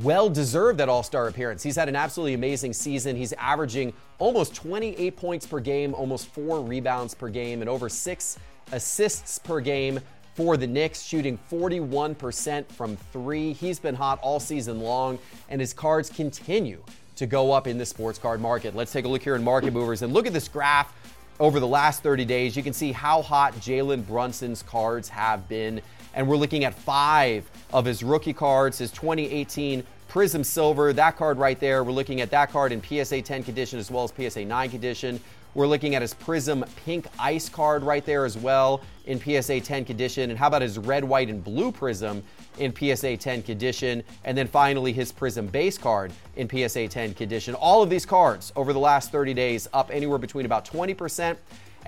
well 0.04 0.30
deserved 0.30 0.80
that 0.80 0.88
All 0.88 1.04
Star 1.04 1.27
appearance. 1.27 1.63
He's 1.63 1.75
had 1.75 1.89
an 1.89 1.98
absolutely 1.98 2.33
amazing 2.33 2.71
season. 2.71 3.18
He's 3.18 3.33
averaging 3.33 3.92
almost 4.19 4.56
28 4.56 5.18
points 5.18 5.45
per 5.45 5.60
game, 5.60 5.94
almost 5.94 6.27
four 6.27 6.62
rebounds 6.62 7.13
per 7.13 7.27
game, 7.27 7.60
and 7.60 7.69
over 7.69 7.89
six 7.89 8.39
assists 8.71 9.38
per 9.38 9.60
game 9.60 10.00
for 10.39 10.55
the 10.55 10.65
Knicks, 10.65 11.01
shooting 11.01 11.37
41% 11.51 12.65
from 12.71 12.95
three. 13.11 13.51
He's 13.51 13.77
been 13.77 13.93
hot 13.93 14.19
all 14.21 14.39
season 14.39 14.79
long, 14.79 15.19
and 15.49 15.59
his 15.59 15.73
cards 15.73 16.09
continue 16.09 16.81
to 17.17 17.25
go 17.25 17.51
up 17.51 17.67
in 17.67 17.77
the 17.77 17.85
sports 17.85 18.17
card 18.17 18.39
market. 18.39 18.73
Let's 18.73 18.93
take 18.93 19.03
a 19.03 19.09
look 19.09 19.21
here 19.21 19.35
in 19.35 19.43
Market 19.43 19.73
Movers 19.73 20.01
and 20.01 20.13
look 20.13 20.25
at 20.25 20.31
this 20.31 20.47
graph 20.47 20.93
over 21.41 21.59
the 21.59 21.67
last 21.67 22.03
30 22.03 22.23
days. 22.23 22.55
You 22.55 22.63
can 22.63 22.71
see 22.71 22.93
how 22.93 23.21
hot 23.21 23.53
Jalen 23.55 24.07
Brunson's 24.07 24.63
cards 24.63 25.09
have 25.09 25.45
been. 25.49 25.81
And 26.13 26.25
we're 26.25 26.37
looking 26.37 26.63
at 26.63 26.73
five 26.73 27.43
of 27.73 27.83
his 27.83 28.01
rookie 28.01 28.31
cards, 28.31 28.77
his 28.77 28.91
2018 28.91 29.83
Prizm 30.09 30.45
Silver, 30.45 30.93
that 30.93 31.17
card 31.17 31.37
right 31.37 31.59
there. 31.59 31.83
We're 31.83 31.91
looking 31.91 32.21
at 32.21 32.31
that 32.31 32.49
card 32.49 32.71
in 32.71 32.81
PSA 32.81 33.23
10 33.23 33.43
condition 33.43 33.77
as 33.77 33.91
well 33.91 34.05
as 34.05 34.13
PSA 34.15 34.45
9 34.45 34.69
condition. 34.69 35.19
We're 35.56 35.68
looking 35.68 35.95
at 35.95 36.03
his 36.03 36.13
Prizm 36.13 36.68
Pink 36.85 37.07
Ice 37.18 37.49
card 37.49 37.83
right 37.83 38.06
there 38.06 38.23
as 38.23 38.37
well 38.37 38.81
in 39.06 39.19
PSA 39.19 39.61
10 39.61 39.83
condition. 39.83 40.29
And 40.29 40.37
how 40.37 40.47
about 40.47 40.61
his 40.61 40.77
red, 40.77 41.03
white, 41.03 41.29
and 41.29 41.44
blue 41.44 41.71
Prizm 41.71 42.21
in 42.59 42.73
PSA 42.75 43.18
10 43.18 43.41
condition? 43.41 44.03
And 44.23 44.37
then 44.37 44.47
finally, 44.47 44.94
his 44.94 45.11
Prizm 45.11 45.51
base 45.51 45.77
card 45.77 46.11
in 46.35 46.47
PSA 46.47 46.87
10 46.87 47.15
condition. 47.15 47.56
All 47.56 47.81
of 47.81 47.89
these 47.89 48.06
cards 48.06 48.53
over 48.56 48.73
the 48.73 48.79
last 48.79 49.11
30 49.11 49.33
days 49.33 49.68
up 49.73 49.89
anywhere 49.91 50.19
between 50.19 50.45
about 50.45 50.65
20% 50.65 51.35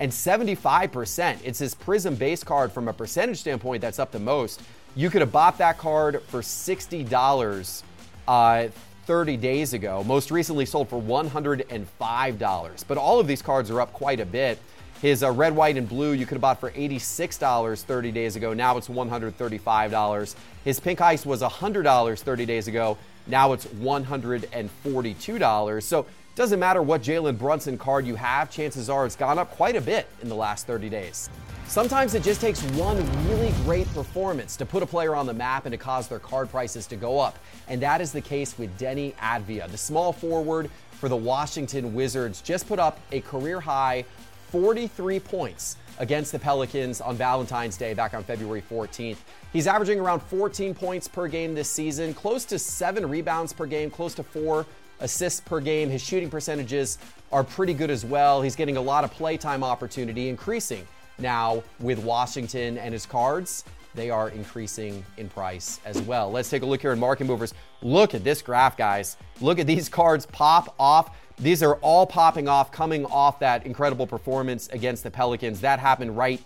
and 0.00 0.10
75%. 0.10 1.38
It's 1.44 1.60
his 1.60 1.74
Prizm 1.74 2.18
base 2.18 2.42
card 2.42 2.72
from 2.72 2.88
a 2.88 2.92
percentage 2.92 3.38
standpoint 3.38 3.80
that's 3.80 4.00
up 4.00 4.10
the 4.10 4.18
most. 4.18 4.60
You 4.96 5.08
could 5.08 5.20
have 5.20 5.32
bought 5.32 5.56
that 5.58 5.78
card 5.78 6.20
for 6.24 6.40
$60. 6.40 7.82
Uh, 8.26 8.68
30 9.12 9.36
days 9.36 9.74
ago. 9.74 10.02
Most 10.04 10.30
recently 10.30 10.64
sold 10.64 10.88
for 10.88 10.98
$105. 10.98 12.84
But 12.88 12.96
all 12.96 13.20
of 13.20 13.26
these 13.26 13.42
cards 13.42 13.70
are 13.70 13.82
up 13.82 13.92
quite 13.92 14.20
a 14.20 14.24
bit. 14.24 14.58
His 15.02 15.22
uh, 15.22 15.30
red, 15.32 15.54
white, 15.54 15.76
and 15.76 15.86
blue 15.86 16.12
you 16.12 16.24
could 16.24 16.36
have 16.36 16.40
bought 16.40 16.58
for 16.58 16.70
$86 16.70 17.84
30 17.84 18.10
days 18.10 18.36
ago. 18.36 18.54
Now 18.54 18.78
it's 18.78 18.88
$135. 18.88 20.34
His 20.64 20.80
pink 20.80 21.02
ice 21.02 21.26
was 21.26 21.42
$100 21.42 22.20
30 22.20 22.46
days 22.46 22.68
ago. 22.68 22.96
Now 23.26 23.52
it's 23.52 23.66
$142. 23.66 25.82
So 25.82 26.06
doesn't 26.34 26.58
matter 26.58 26.80
what 26.80 27.02
Jalen 27.02 27.36
Brunson 27.36 27.76
card 27.76 28.06
you 28.06 28.14
have, 28.14 28.50
chances 28.50 28.88
are 28.88 29.04
it's 29.04 29.14
gone 29.14 29.38
up 29.38 29.50
quite 29.50 29.76
a 29.76 29.82
bit 29.82 30.08
in 30.22 30.30
the 30.30 30.36
last 30.36 30.66
30 30.66 30.88
days. 30.88 31.28
Sometimes 31.66 32.14
it 32.14 32.22
just 32.22 32.40
takes 32.40 32.62
one 32.72 32.98
really 33.28 33.50
great 33.64 33.92
performance 33.94 34.56
to 34.56 34.66
put 34.66 34.82
a 34.82 34.86
player 34.86 35.14
on 35.14 35.26
the 35.26 35.32
map 35.32 35.64
and 35.64 35.72
to 35.72 35.78
cause 35.78 36.06
their 36.06 36.18
card 36.18 36.50
prices 36.50 36.86
to 36.88 36.96
go 36.96 37.18
up. 37.18 37.38
And 37.68 37.80
that 37.80 38.00
is 38.00 38.12
the 38.12 38.20
case 38.20 38.58
with 38.58 38.76
Deni 38.78 39.14
Avdija, 39.16 39.70
the 39.70 39.78
small 39.78 40.12
forward 40.12 40.70
for 40.92 41.08
the 41.08 41.16
Washington 41.16 41.94
Wizards. 41.94 42.42
Just 42.42 42.68
put 42.68 42.78
up 42.78 43.00
a 43.10 43.20
career 43.22 43.58
high 43.58 44.04
43 44.50 45.18
points 45.20 45.76
against 45.98 46.30
the 46.30 46.38
Pelicans 46.38 47.00
on 47.00 47.16
Valentine's 47.16 47.78
Day 47.78 47.94
back 47.94 48.12
on 48.12 48.22
February 48.22 48.62
14th. 48.70 49.16
He's 49.52 49.66
averaging 49.66 49.98
around 49.98 50.20
14 50.20 50.74
points 50.74 51.08
per 51.08 51.26
game 51.26 51.54
this 51.54 51.70
season, 51.70 52.12
close 52.12 52.44
to 52.46 52.58
seven 52.58 53.08
rebounds 53.08 53.54
per 53.54 53.64
game, 53.64 53.90
close 53.90 54.14
to 54.16 54.22
four 54.22 54.66
assists 55.00 55.40
per 55.40 55.58
game. 55.58 55.88
His 55.88 56.02
shooting 56.02 56.28
percentages 56.28 56.98
are 57.32 57.42
pretty 57.42 57.72
good 57.72 57.90
as 57.90 58.04
well. 58.04 58.42
He's 58.42 58.56
getting 58.56 58.76
a 58.76 58.80
lot 58.80 59.04
of 59.04 59.10
playtime 59.10 59.64
opportunity, 59.64 60.28
increasing 60.28 60.86
now 61.18 61.62
with 61.80 61.98
Washington 61.98 62.78
and 62.78 62.92
his 62.92 63.06
cards. 63.06 63.64
They 63.94 64.10
are 64.10 64.30
increasing 64.30 65.04
in 65.18 65.28
price 65.28 65.80
as 65.84 66.00
well. 66.02 66.30
Let's 66.30 66.48
take 66.48 66.62
a 66.62 66.66
look 66.66 66.80
here 66.80 66.92
in 66.92 66.98
market 66.98 67.26
movers. 67.26 67.52
Look 67.82 68.14
at 68.14 68.24
this 68.24 68.40
graph, 68.40 68.76
guys. 68.76 69.16
Look 69.40 69.58
at 69.58 69.66
these 69.66 69.88
cards 69.88 70.26
pop 70.26 70.74
off. 70.78 71.16
These 71.38 71.62
are 71.62 71.76
all 71.76 72.06
popping 72.06 72.48
off, 72.48 72.72
coming 72.72 73.04
off 73.06 73.38
that 73.40 73.66
incredible 73.66 74.06
performance 74.06 74.68
against 74.68 75.02
the 75.02 75.10
Pelicans. 75.10 75.60
That 75.60 75.78
happened 75.78 76.16
right 76.16 76.40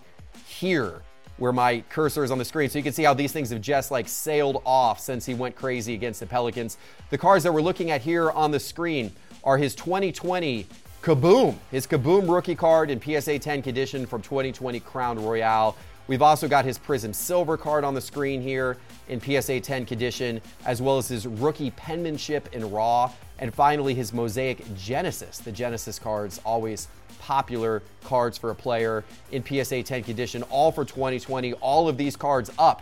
here 0.45 1.01
where 1.37 1.53
my 1.53 1.83
cursor 1.89 2.23
is 2.23 2.31
on 2.31 2.37
the 2.37 2.45
screen. 2.45 2.69
So 2.69 2.79
you 2.79 2.83
can 2.83 2.93
see 2.93 3.03
how 3.03 3.13
these 3.13 3.31
things 3.31 3.51
have 3.51 3.61
just 3.61 3.91
like 3.91 4.07
sailed 4.07 4.61
off 4.65 4.99
since 4.99 5.25
he 5.25 5.33
went 5.33 5.55
crazy 5.55 5.93
against 5.93 6.19
the 6.19 6.25
Pelicans. 6.25 6.77
The 7.11 7.17
cards 7.17 7.43
that 7.43 7.51
we're 7.51 7.61
looking 7.61 7.91
at 7.91 8.01
here 8.01 8.31
on 8.31 8.51
the 8.51 8.59
screen 8.59 9.11
are 9.43 9.57
his 9.57 9.75
2020 9.75 10.65
Kaboom, 11.01 11.55
his 11.71 11.87
Kaboom 11.87 12.29
rookie 12.29 12.55
card 12.55 12.89
in 12.89 13.01
PSA 13.01 13.39
10 13.39 13.61
condition 13.61 14.05
from 14.05 14.21
2020 14.21 14.81
Crown 14.81 15.23
Royale. 15.23 15.77
We've 16.07 16.21
also 16.21 16.49
got 16.49 16.65
his 16.65 16.77
Prizm 16.77 17.15
Silver 17.15 17.55
card 17.55 17.83
on 17.83 17.93
the 17.93 18.01
screen 18.01 18.41
here 18.41 18.77
in 19.07 19.21
PSA 19.21 19.61
10 19.61 19.85
condition, 19.85 20.41
as 20.65 20.81
well 20.81 20.97
as 20.97 21.07
his 21.07 21.27
rookie 21.27 21.71
penmanship 21.71 22.49
in 22.53 22.69
Raw, 22.71 23.11
and 23.39 23.53
finally 23.53 23.93
his 23.93 24.11
Mosaic 24.11 24.63
Genesis. 24.75 25.37
The 25.39 25.51
Genesis 25.51 25.99
cards 25.99 26.41
always 26.43 26.87
popular 27.19 27.83
cards 28.03 28.37
for 28.37 28.51
a 28.51 28.55
player 28.55 29.05
in 29.31 29.45
PSA 29.45 29.83
10 29.83 30.03
condition, 30.03 30.43
all 30.43 30.71
for 30.71 30.83
2020. 30.83 31.53
All 31.53 31.87
of 31.87 31.97
these 31.97 32.15
cards 32.15 32.51
up 32.57 32.81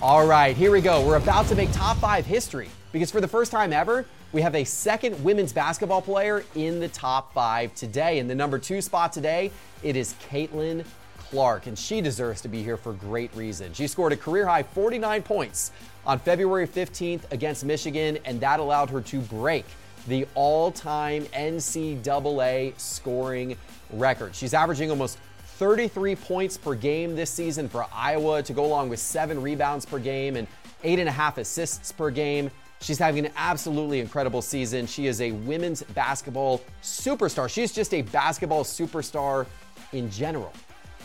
All 0.00 0.26
right, 0.26 0.56
here 0.56 0.70
we 0.70 0.80
go. 0.80 1.06
We're 1.06 1.16
about 1.16 1.48
to 1.48 1.54
make 1.54 1.70
top 1.72 1.98
five 1.98 2.24
history 2.24 2.70
because 2.90 3.10
for 3.10 3.20
the 3.20 3.28
first 3.28 3.52
time 3.52 3.70
ever, 3.72 4.06
we 4.32 4.40
have 4.40 4.54
a 4.54 4.64
second 4.64 5.22
women's 5.22 5.52
basketball 5.52 6.00
player 6.00 6.44
in 6.54 6.80
the 6.80 6.88
top 6.88 7.32
five 7.34 7.74
today. 7.74 8.18
In 8.18 8.28
the 8.28 8.34
number 8.34 8.58
two 8.58 8.80
spot 8.80 9.12
today, 9.12 9.50
it 9.82 9.94
is 9.94 10.14
Caitlin 10.30 10.84
Clark, 11.18 11.66
and 11.66 11.78
she 11.78 12.00
deserves 12.00 12.40
to 12.40 12.48
be 12.48 12.62
here 12.62 12.78
for 12.78 12.94
great 12.94 13.34
reason. 13.36 13.72
She 13.74 13.86
scored 13.86 14.12
a 14.12 14.16
career 14.16 14.46
high 14.46 14.62
49 14.62 15.22
points 15.22 15.70
on 16.06 16.18
February 16.18 16.66
15th 16.66 17.30
against 17.30 17.64
Michigan, 17.64 18.18
and 18.24 18.40
that 18.40 18.58
allowed 18.58 18.88
her 18.90 19.02
to 19.02 19.20
break 19.20 19.66
the 20.08 20.26
all 20.34 20.72
time 20.72 21.24
NCAA 21.26 22.78
scoring 22.80 23.56
record. 23.90 24.34
She's 24.34 24.54
averaging 24.54 24.90
almost 24.90 25.18
33 25.58 26.16
points 26.16 26.56
per 26.56 26.74
game 26.74 27.14
this 27.14 27.30
season 27.30 27.68
for 27.68 27.86
Iowa 27.92 28.42
to 28.42 28.52
go 28.54 28.64
along 28.64 28.88
with 28.88 28.98
seven 28.98 29.40
rebounds 29.42 29.84
per 29.84 29.98
game 29.98 30.36
and 30.36 30.48
eight 30.84 30.98
and 30.98 31.08
a 31.08 31.12
half 31.12 31.36
assists 31.38 31.92
per 31.92 32.10
game. 32.10 32.50
She's 32.82 32.98
having 32.98 33.24
an 33.24 33.32
absolutely 33.36 34.00
incredible 34.00 34.42
season. 34.42 34.86
She 34.86 35.06
is 35.06 35.20
a 35.20 35.30
women's 35.30 35.82
basketball 35.82 36.60
superstar. 36.82 37.48
She's 37.48 37.72
just 37.72 37.94
a 37.94 38.02
basketball 38.02 38.64
superstar 38.64 39.46
in 39.92 40.10
general 40.10 40.52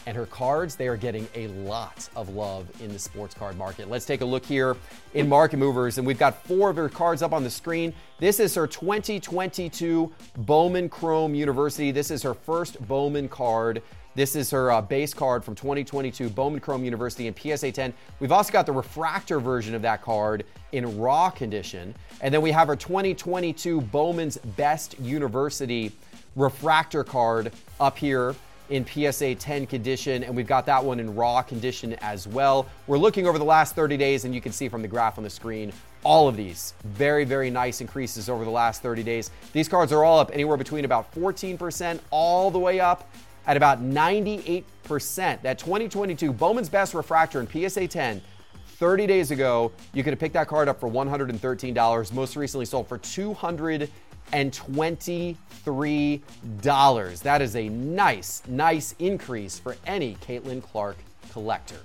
and 0.08 0.16
her 0.16 0.26
cards, 0.26 0.78
they 0.78 0.88
are 0.88 0.96
getting 0.96 1.28
a 1.36 1.48
lot 1.50 2.10
of 2.16 2.30
love 2.30 2.66
in 2.82 2.94
the 2.94 2.98
sports 2.98 3.36
card 3.36 3.58
market. 3.58 3.90
Let's 3.90 4.06
take 4.06 4.22
a 4.22 4.26
look 4.26 4.46
here 4.46 4.78
in 5.14 5.28
Market 5.28 5.58
Movers, 5.58 5.98
and 5.98 6.08
we've 6.08 6.18
got 6.18 6.48
four 6.48 6.70
of 6.70 6.78
her 6.78 6.88
cards 6.88 7.22
up 7.22 7.34
on 7.34 7.44
the 7.44 7.50
screen. 7.50 7.94
This 8.18 8.40
is 8.40 8.56
her 8.56 8.68
2022 8.68 10.10
Bowman 10.38 10.88
Chrome 10.88 11.36
University. 11.36 11.92
This 11.92 12.10
is 12.10 12.24
her 12.24 12.34
first 12.34 12.80
Bowman 12.88 13.28
card. 13.28 13.84
This 14.16 14.38
is 14.38 14.50
her 14.52 14.72
uh, 14.72 14.82
base 14.82 15.14
card 15.14 15.44
from 15.44 15.56
2022 15.56 16.30
Bowman 16.30 16.62
Chrome 16.62 16.86
University 16.86 17.28
in 17.28 17.36
PSA 17.36 17.74
10. 17.74 17.94
We've 18.22 18.32
also 18.32 18.54
got 18.54 18.66
the 18.66 18.72
refractor 18.72 19.42
version 19.42 19.76
of 19.76 19.82
that 19.82 20.02
card 20.02 20.46
in 20.72 20.98
raw 20.98 21.30
condition. 21.30 21.94
And 22.22 22.34
then 22.34 22.42
we 22.42 22.52
have 22.52 22.70
our 22.70 22.78
2022 22.78 23.82
Bowman's 23.82 24.38
Best 24.38 24.98
University 25.02 25.92
refractor 26.38 27.04
card 27.04 27.52
up 27.82 27.98
here 27.98 28.36
in 28.70 28.86
PSA 28.86 29.36
10 29.36 29.68
condition, 29.68 30.24
and 30.24 30.36
we've 30.36 30.48
got 30.48 30.66
that 30.66 30.84
one 30.84 31.00
in 31.00 31.16
raw 31.16 31.42
condition 31.42 31.94
as 31.96 32.28
well. 32.28 32.68
We're 32.88 32.98
looking 32.98 33.28
over 33.28 33.38
the 33.38 33.46
last 33.46 33.76
30 33.76 33.98
days, 33.98 34.26
and 34.26 34.34
you 34.34 34.42
can 34.42 34.52
see 34.52 34.70
from 34.70 34.82
the 34.82 34.88
graph 34.88 35.18
on 35.18 35.24
the 35.24 35.30
screen 35.30 35.72
all 36.04 36.28
of 36.28 36.38
these 36.38 36.74
very, 36.84 37.26
very 37.26 37.50
nice 37.50 37.82
increases 37.82 38.30
over 38.30 38.46
the 38.46 38.52
last 38.52 38.82
30 38.82 39.04
days. 39.04 39.32
These 39.54 39.68
cards 39.68 39.92
are 39.92 40.04
all 40.04 40.20
up 40.20 40.32
anywhere 40.34 40.58
between 40.58 40.86
about 40.86 41.14
14% 41.14 42.00
all 42.12 42.52
the 42.52 42.60
way 42.60 42.80
up 42.80 43.10
at 43.46 43.58
about 43.58 43.82
98%. 43.82 44.64
That 45.42 45.58
2022 45.58 46.32
Bowman's 46.32 46.70
Best 46.70 46.94
Refractor 46.94 47.40
in 47.40 47.48
PSA 47.48 47.88
10 47.88 48.22
30 48.78 49.08
days 49.08 49.32
ago, 49.32 49.72
you 49.94 50.04
could 50.04 50.14
have 50.14 50.20
picked 50.20 50.36
that 50.36 50.48
card 50.48 50.68
up 50.68 50.80
for 50.80 50.88
$113. 50.88 52.14
Most 52.14 52.36
recently 52.36 52.66
sold 52.66 52.88
for 52.88 53.00
200 53.00 53.90
and 54.34 54.52
$23. 54.52 55.38
That 57.22 57.42
is 57.42 57.56
a 57.56 57.70
nice, 57.70 58.44
nice 58.48 58.96
increase 59.00 59.58
for 59.60 59.78
any 59.86 60.16
Caitlin 60.16 60.62
Clark 60.62 60.98
collector. 61.32 61.80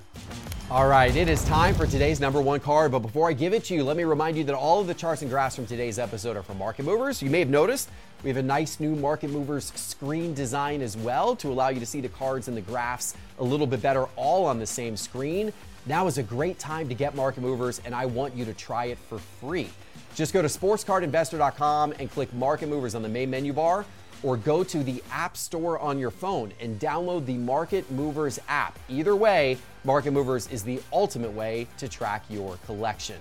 All 0.70 0.86
right, 0.88 1.14
it 1.14 1.28
is 1.28 1.44
time 1.44 1.74
for 1.74 1.86
today's 1.86 2.18
number 2.20 2.40
one 2.40 2.60
card. 2.60 2.92
But 2.92 3.00
before 3.00 3.28
I 3.28 3.34
give 3.34 3.52
it 3.52 3.64
to 3.64 3.74
you, 3.74 3.84
let 3.84 3.96
me 3.96 4.04
remind 4.04 4.38
you 4.38 4.44
that 4.44 4.54
all 4.54 4.80
of 4.80 4.86
the 4.86 4.94
charts 4.94 5.20
and 5.20 5.30
graphs 5.30 5.56
from 5.56 5.66
today's 5.66 5.98
episode 5.98 6.36
are 6.36 6.42
from 6.42 6.56
Market 6.58 6.84
Movers. 6.86 7.20
You 7.20 7.28
may 7.28 7.40
have 7.40 7.50
noticed 7.50 7.90
we 8.22 8.30
have 8.30 8.38
a 8.38 8.42
nice 8.42 8.80
new 8.80 8.94
Market 8.96 9.30
Movers 9.30 9.72
screen 9.74 10.32
design 10.32 10.80
as 10.80 10.96
well 10.96 11.36
to 11.36 11.48
allow 11.48 11.68
you 11.68 11.80
to 11.80 11.86
see 11.86 12.00
the 12.00 12.08
cards 12.08 12.48
and 12.48 12.56
the 12.56 12.62
graphs 12.62 13.14
a 13.38 13.44
little 13.44 13.66
bit 13.66 13.82
better 13.82 14.04
all 14.16 14.46
on 14.46 14.58
the 14.58 14.66
same 14.66 14.96
screen. 14.96 15.52
Now 15.84 16.06
is 16.06 16.16
a 16.16 16.22
great 16.22 16.60
time 16.60 16.88
to 16.88 16.94
get 16.94 17.16
Market 17.16 17.40
Movers, 17.40 17.80
and 17.84 17.92
I 17.92 18.06
want 18.06 18.36
you 18.36 18.44
to 18.44 18.54
try 18.54 18.86
it 18.86 18.98
for 19.08 19.18
free. 19.18 19.68
Just 20.14 20.32
go 20.32 20.40
to 20.40 20.46
sportscardinvestor.com 20.46 21.94
and 21.98 22.08
click 22.08 22.32
Market 22.34 22.68
Movers 22.68 22.94
on 22.94 23.02
the 23.02 23.08
main 23.08 23.30
menu 23.30 23.52
bar, 23.52 23.84
or 24.22 24.36
go 24.36 24.62
to 24.62 24.84
the 24.84 25.02
App 25.10 25.36
Store 25.36 25.80
on 25.80 25.98
your 25.98 26.12
phone 26.12 26.52
and 26.60 26.78
download 26.78 27.26
the 27.26 27.36
Market 27.36 27.90
Movers 27.90 28.38
app. 28.46 28.78
Either 28.88 29.16
way, 29.16 29.58
Market 29.82 30.12
Movers 30.12 30.46
is 30.52 30.62
the 30.62 30.80
ultimate 30.92 31.32
way 31.32 31.66
to 31.78 31.88
track 31.88 32.24
your 32.30 32.58
collection. 32.64 33.16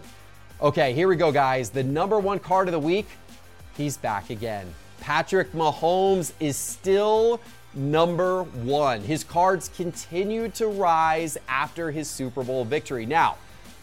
Okay, 0.62 0.94
here 0.94 1.08
we 1.08 1.16
go, 1.16 1.32
guys. 1.32 1.72
The 1.72 1.82
number 1.82 2.20
one 2.20 2.38
card 2.38 2.68
of 2.68 2.74
the 2.74 2.80
week, 2.80 3.08
he's 3.76 3.98
back 3.98 4.30
again. 4.30 4.72
Patrick 5.00 5.52
Mahomes 5.54 6.34
is 6.40 6.56
still 6.56 7.42
number 7.74 8.44
one. 8.44 9.02
His 9.02 9.24
cards 9.24 9.70
continued 9.76 10.54
to 10.56 10.68
rise 10.68 11.38
after 11.48 11.92
his 11.92 12.10
Super 12.10 12.44
Bowl 12.44 12.66
victory. 12.66 13.06
Now, 13.06 13.38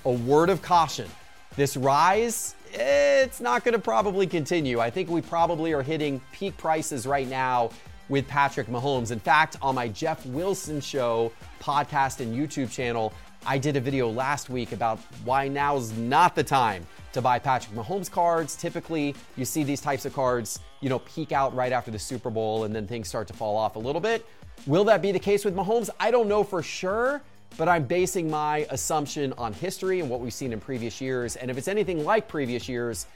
a 0.04 0.12
word 0.12 0.50
of 0.50 0.62
caution 0.62 1.08
this 1.56 1.76
rise 1.76 2.54
it's 2.72 3.40
not 3.40 3.64
going 3.64 3.72
to 3.72 3.78
probably 3.78 4.26
continue. 4.26 4.80
I 4.80 4.90
think 4.90 5.08
we 5.08 5.20
probably 5.20 5.72
are 5.72 5.82
hitting 5.82 6.20
peak 6.32 6.56
prices 6.56 7.06
right 7.06 7.28
now 7.28 7.70
with 8.08 8.26
Patrick 8.28 8.68
Mahomes. 8.68 9.10
In 9.10 9.18
fact, 9.18 9.56
on 9.62 9.74
my 9.74 9.88
Geoff 9.88 10.24
Wilson 10.26 10.80
Show 10.80 11.32
podcast 11.60 12.20
and 12.20 12.34
YouTube 12.34 12.70
channel, 12.70 13.12
I 13.46 13.58
did 13.58 13.76
a 13.76 13.80
video 13.80 14.08
last 14.08 14.50
week 14.50 14.72
about 14.72 14.98
why 15.24 15.48
now's 15.48 15.92
not 15.92 16.34
the 16.34 16.44
time 16.44 16.86
to 17.12 17.22
buy 17.22 17.38
Patrick 17.38 17.74
Mahomes 17.74 18.10
cards. 18.10 18.56
Typically, 18.56 19.14
you 19.36 19.44
see 19.44 19.62
these 19.62 19.80
types 19.80 20.04
of 20.04 20.14
cards, 20.14 20.60
you 20.80 20.88
know, 20.88 21.00
peak 21.00 21.32
out 21.32 21.54
right 21.54 21.72
after 21.72 21.90
the 21.90 21.98
Super 21.98 22.30
Bowl 22.30 22.64
and 22.64 22.74
then 22.74 22.86
things 22.86 23.08
start 23.08 23.26
to 23.28 23.34
fall 23.34 23.56
off 23.56 23.76
a 23.76 23.78
little 23.78 24.00
bit. 24.00 24.24
Will 24.66 24.84
that 24.84 25.02
be 25.02 25.12
the 25.12 25.18
case 25.18 25.44
with 25.44 25.54
Mahomes? 25.54 25.90
I 26.00 26.10
don't 26.10 26.28
know 26.28 26.44
for 26.44 26.62
sure 26.62 27.22
but 27.56 27.68
I'm 27.68 27.84
basing 27.84 28.30
my 28.30 28.66
assumption 28.70 29.32
on 29.38 29.52
history 29.52 30.00
and 30.00 30.10
what 30.10 30.20
we've 30.20 30.32
seen 30.32 30.52
in 30.52 30.60
previous 30.60 31.00
years. 31.00 31.36
And 31.36 31.50
if 31.50 31.56
it's 31.56 31.68
anything 31.68 32.04
like 32.04 32.28
previous 32.28 32.68
years, 32.68 33.06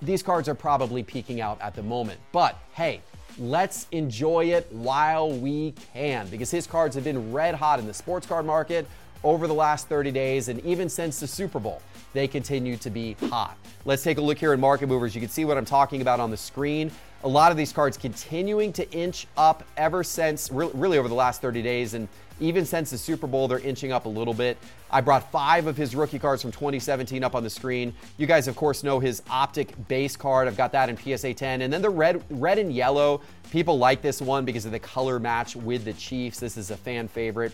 these 0.00 0.22
cards 0.22 0.48
are 0.48 0.54
probably 0.54 1.02
peaking 1.02 1.40
out 1.40 1.60
at 1.60 1.74
the 1.74 1.82
moment. 1.82 2.20
But 2.32 2.58
hey, 2.72 3.00
let's 3.38 3.86
enjoy 3.92 4.46
it 4.46 4.66
while 4.70 5.30
we 5.30 5.74
can 5.92 6.28
because 6.28 6.50
his 6.50 6.66
cards 6.66 6.94
have 6.94 7.04
been 7.04 7.32
red 7.32 7.54
hot 7.54 7.78
in 7.78 7.86
the 7.86 7.94
sports 7.94 8.26
card 8.26 8.46
market 8.46 8.86
over 9.24 9.46
the 9.46 9.54
last 9.54 9.88
30 9.88 10.10
days 10.10 10.48
and 10.48 10.64
even 10.64 10.88
since 10.88 11.20
the 11.20 11.26
Super 11.26 11.58
Bowl. 11.58 11.80
They 12.12 12.28
continue 12.28 12.76
to 12.76 12.90
be 12.90 13.14
hot. 13.30 13.56
Let's 13.84 14.02
take 14.02 14.18
a 14.18 14.20
look 14.20 14.38
here 14.38 14.52
in 14.52 14.60
market 14.60 14.86
movers. 14.86 15.14
You 15.14 15.20
can 15.20 15.30
see 15.30 15.44
what 15.44 15.56
I'm 15.56 15.64
talking 15.64 16.02
about 16.02 16.20
on 16.20 16.30
the 16.30 16.36
screen. 16.36 16.90
A 17.24 17.28
lot 17.28 17.50
of 17.50 17.56
these 17.56 17.72
cards 17.72 17.96
continuing 17.96 18.72
to 18.74 18.90
inch 18.90 19.26
up 19.36 19.64
ever 19.76 20.04
since, 20.04 20.50
really 20.50 20.98
over 20.98 21.08
the 21.08 21.14
last 21.14 21.40
30 21.40 21.62
days. 21.62 21.94
And 21.94 22.08
even 22.40 22.66
since 22.66 22.90
the 22.90 22.98
Super 22.98 23.26
Bowl, 23.26 23.48
they're 23.48 23.60
inching 23.60 23.92
up 23.92 24.06
a 24.06 24.08
little 24.08 24.34
bit. 24.34 24.58
I 24.90 25.00
brought 25.00 25.30
five 25.30 25.66
of 25.66 25.76
his 25.76 25.94
rookie 25.94 26.18
cards 26.18 26.42
from 26.42 26.50
2017 26.52 27.22
up 27.24 27.34
on 27.34 27.44
the 27.44 27.50
screen. 27.50 27.94
You 28.18 28.26
guys, 28.26 28.48
of 28.48 28.56
course, 28.56 28.82
know 28.82 28.98
his 28.98 29.22
optic 29.30 29.72
base 29.88 30.16
card. 30.16 30.48
I've 30.48 30.56
got 30.56 30.72
that 30.72 30.88
in 30.88 30.96
PSA 30.96 31.34
10. 31.34 31.62
And 31.62 31.72
then 31.72 31.80
the 31.80 31.90
red, 31.90 32.22
red 32.28 32.58
and 32.58 32.72
yellow. 32.72 33.22
People 33.50 33.78
like 33.78 34.02
this 34.02 34.20
one 34.20 34.44
because 34.44 34.66
of 34.66 34.72
the 34.72 34.80
color 34.80 35.18
match 35.18 35.56
with 35.56 35.84
the 35.84 35.92
Chiefs. 35.94 36.40
This 36.40 36.56
is 36.56 36.70
a 36.70 36.76
fan 36.76 37.08
favorite 37.08 37.52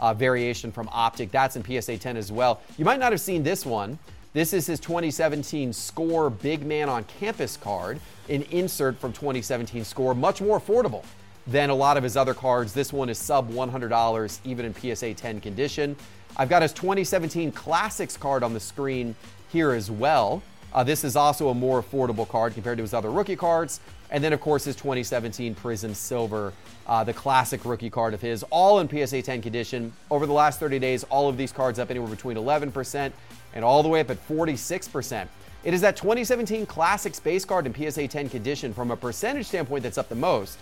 uh, 0.00 0.14
variation 0.14 0.72
from 0.72 0.88
optic. 0.92 1.30
That's 1.30 1.56
in 1.56 1.64
PSA 1.64 1.98
10 1.98 2.16
as 2.16 2.32
well. 2.32 2.60
You 2.76 2.84
might 2.84 2.98
not 2.98 3.12
have 3.12 3.20
seen 3.20 3.42
this 3.42 3.64
one. 3.64 3.98
This 4.32 4.52
is 4.52 4.66
his 4.66 4.80
2017 4.80 5.72
Score 5.72 6.30
Big 6.30 6.64
Man 6.64 6.88
on 6.88 7.04
Campus 7.04 7.56
card, 7.56 8.00
an 8.28 8.42
insert 8.50 8.98
from 8.98 9.12
2017 9.12 9.84
Score, 9.84 10.14
much 10.14 10.40
more 10.40 10.60
affordable 10.60 11.04
than 11.46 11.70
a 11.70 11.74
lot 11.74 11.96
of 11.96 12.02
his 12.02 12.16
other 12.16 12.34
cards. 12.34 12.72
This 12.72 12.92
one 12.92 13.08
is 13.08 13.18
sub 13.18 13.50
$100, 13.50 14.38
even 14.44 14.66
in 14.66 14.74
PSA 14.74 15.14
10 15.14 15.40
condition. 15.40 15.96
I've 16.36 16.48
got 16.48 16.62
his 16.62 16.72
2017 16.72 17.50
Classics 17.52 18.16
card 18.16 18.42
on 18.42 18.54
the 18.54 18.60
screen 18.60 19.16
here 19.50 19.72
as 19.72 19.90
well. 19.90 20.42
Uh, 20.72 20.84
this 20.84 21.02
is 21.02 21.16
also 21.16 21.48
a 21.48 21.54
more 21.54 21.82
affordable 21.82 22.28
card 22.28 22.54
compared 22.54 22.78
to 22.78 22.82
his 22.82 22.94
other 22.94 23.10
rookie 23.10 23.36
cards. 23.36 23.80
And 24.10 24.22
then, 24.22 24.32
of 24.32 24.40
course, 24.40 24.64
his 24.64 24.76
2017 24.76 25.54
Prizm 25.54 25.94
Silver, 25.94 26.52
uh, 26.86 27.04
the 27.04 27.12
classic 27.12 27.64
rookie 27.64 27.90
card 27.90 28.14
of 28.14 28.20
his, 28.20 28.42
all 28.50 28.80
in 28.80 28.88
PSA 28.88 29.22
10 29.22 29.42
condition. 29.42 29.92
Over 30.10 30.26
the 30.26 30.32
last 30.32 30.60
30 30.60 30.78
days, 30.78 31.04
all 31.04 31.28
of 31.28 31.36
these 31.36 31.52
cards 31.52 31.78
up 31.78 31.90
anywhere 31.90 32.10
between 32.10 32.36
11% 32.36 33.12
and 33.54 33.64
all 33.64 33.82
the 33.82 33.88
way 33.88 34.00
up 34.00 34.10
at 34.10 34.28
46%. 34.28 35.28
It 35.62 35.74
is 35.74 35.80
that 35.82 35.96
2017 35.96 36.66
Classics 36.66 37.20
base 37.20 37.44
card 37.44 37.66
in 37.66 37.74
PSA 37.74 38.08
10 38.08 38.28
condition 38.28 38.72
from 38.72 38.90
a 38.90 38.96
percentage 38.96 39.46
standpoint 39.46 39.82
that's 39.82 39.98
up 39.98 40.08
the 40.08 40.14
most. 40.14 40.58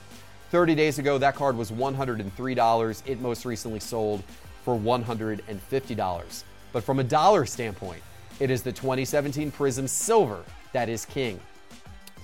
30 0.51 0.75
days 0.75 0.99
ago, 0.99 1.19
that 1.19 1.35
card 1.35 1.57
was 1.57 1.71
$103. 1.71 3.03
It 3.07 3.21
most 3.21 3.45
recently 3.45 3.81
sold 3.81 4.23
for 4.65 4.79
$150. 4.79 6.45
But 6.73 6.85
from 6.85 6.99
a 6.99 7.05
dollar 7.05 7.47
standpoint, 7.47 8.03
it 8.41 8.51
is 8.51 8.63
the 8.63 8.73
2017 8.73 9.53
Prizm 9.53 9.89
Silver 9.89 10.43
that 10.73 10.89
is 10.89 11.05
king. 11.05 11.39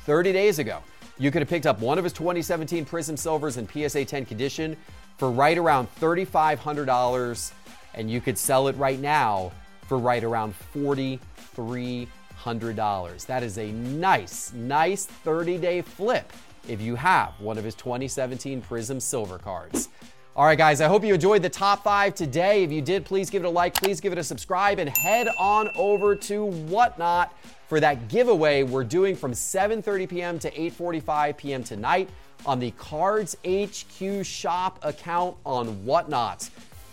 30 0.04 0.33
days 0.33 0.59
ago, 0.59 0.80
you 1.18 1.30
could 1.30 1.42
have 1.42 1.49
picked 1.49 1.66
up 1.66 1.80
one 1.80 1.99
of 1.99 2.04
his 2.04 2.12
2017 2.12 2.85
Prizm 2.85 3.16
Silvers 3.18 3.56
in 3.56 3.66
PSA 3.68 4.04
10 4.04 4.26
condition 4.26 4.76
for 5.16 5.30
right 5.30 5.56
around 5.56 5.88
$3,500, 5.97 7.52
and 7.94 8.11
you 8.11 8.21
could 8.21 8.37
sell 8.37 8.68
it 8.68 8.76
right 8.76 9.00
now 9.00 9.50
for 9.87 9.97
right 9.99 10.25
around 10.25 10.54
$4,300. 10.75 13.26
That 13.26 13.42
is 13.42 13.59
a 13.59 13.73
nice, 13.73 14.52
nice 14.52 15.06
30 15.06 15.59
day 15.59 15.83
flip 15.83 16.33
if 16.68 16.80
you 16.80 16.94
have 16.97 17.38
one 17.40 17.59
of 17.59 17.64
his 17.64 17.75
2017 17.75 18.62
Prizm 18.62 19.00
Silver 19.00 19.38
cards. 19.38 19.88
All 20.36 20.44
right, 20.44 20.58
guys, 20.58 20.80
I 20.80 20.88
hope 20.88 21.04
you 21.04 21.14
enjoyed 21.14 21.42
the 21.42 21.48
top 21.48 21.84
five 21.84 22.12
today. 22.12 22.64
If 22.64 22.72
you 22.72 22.82
did, 22.82 23.04
please 23.04 23.30
give 23.30 23.44
it 23.44 23.46
a 23.46 23.50
like, 23.50 23.72
please 23.72 24.00
give 24.00 24.12
it 24.12 24.18
a 24.18 24.24
subscribe, 24.24 24.80
and 24.80 24.90
head 24.90 25.28
on 25.38 25.70
over 25.76 26.16
to 26.16 26.44
Whatnot 26.44 27.32
for 27.68 27.78
that 27.78 28.08
giveaway 28.08 28.64
we're 28.64 28.82
doing 28.82 29.14
from 29.14 29.30
7:30 29.30 30.08
p.m. 30.08 30.38
to 30.40 30.50
8:45 30.50 31.36
p.m. 31.36 31.62
tonight 31.62 32.08
on 32.44 32.58
the 32.58 32.72
Cards 32.72 33.36
HQ 33.46 34.24
shop 34.26 34.80
account 34.82 35.36
on 35.46 35.84
Whatnot. 35.84 36.50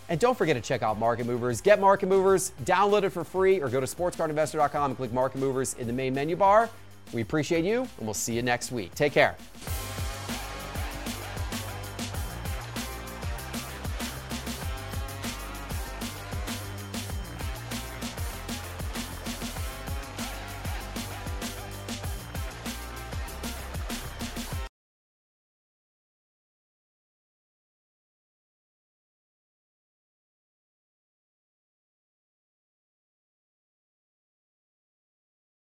And 0.08 0.20
don't 0.20 0.38
forget 0.38 0.54
to 0.54 0.62
check 0.62 0.84
out 0.84 1.00
Market 1.00 1.26
Movers. 1.26 1.60
Get 1.60 1.80
Market 1.80 2.08
Movers, 2.08 2.52
download 2.62 3.02
it 3.02 3.10
for 3.10 3.24
free, 3.24 3.60
or 3.60 3.68
go 3.68 3.80
to 3.80 3.86
sportscardinvestor.com 3.86 4.90
and 4.92 4.96
click 4.96 5.12
Market 5.12 5.38
Movers 5.38 5.74
in 5.74 5.88
the 5.88 5.92
main 5.92 6.14
menu 6.14 6.36
bar. 6.36 6.70
We 7.12 7.22
appreciate 7.22 7.64
you, 7.64 7.80
and 7.80 8.06
we'll 8.06 8.14
see 8.14 8.34
you 8.34 8.42
next 8.42 8.70
week. 8.70 8.94
Take 8.94 9.12
care. 9.12 9.36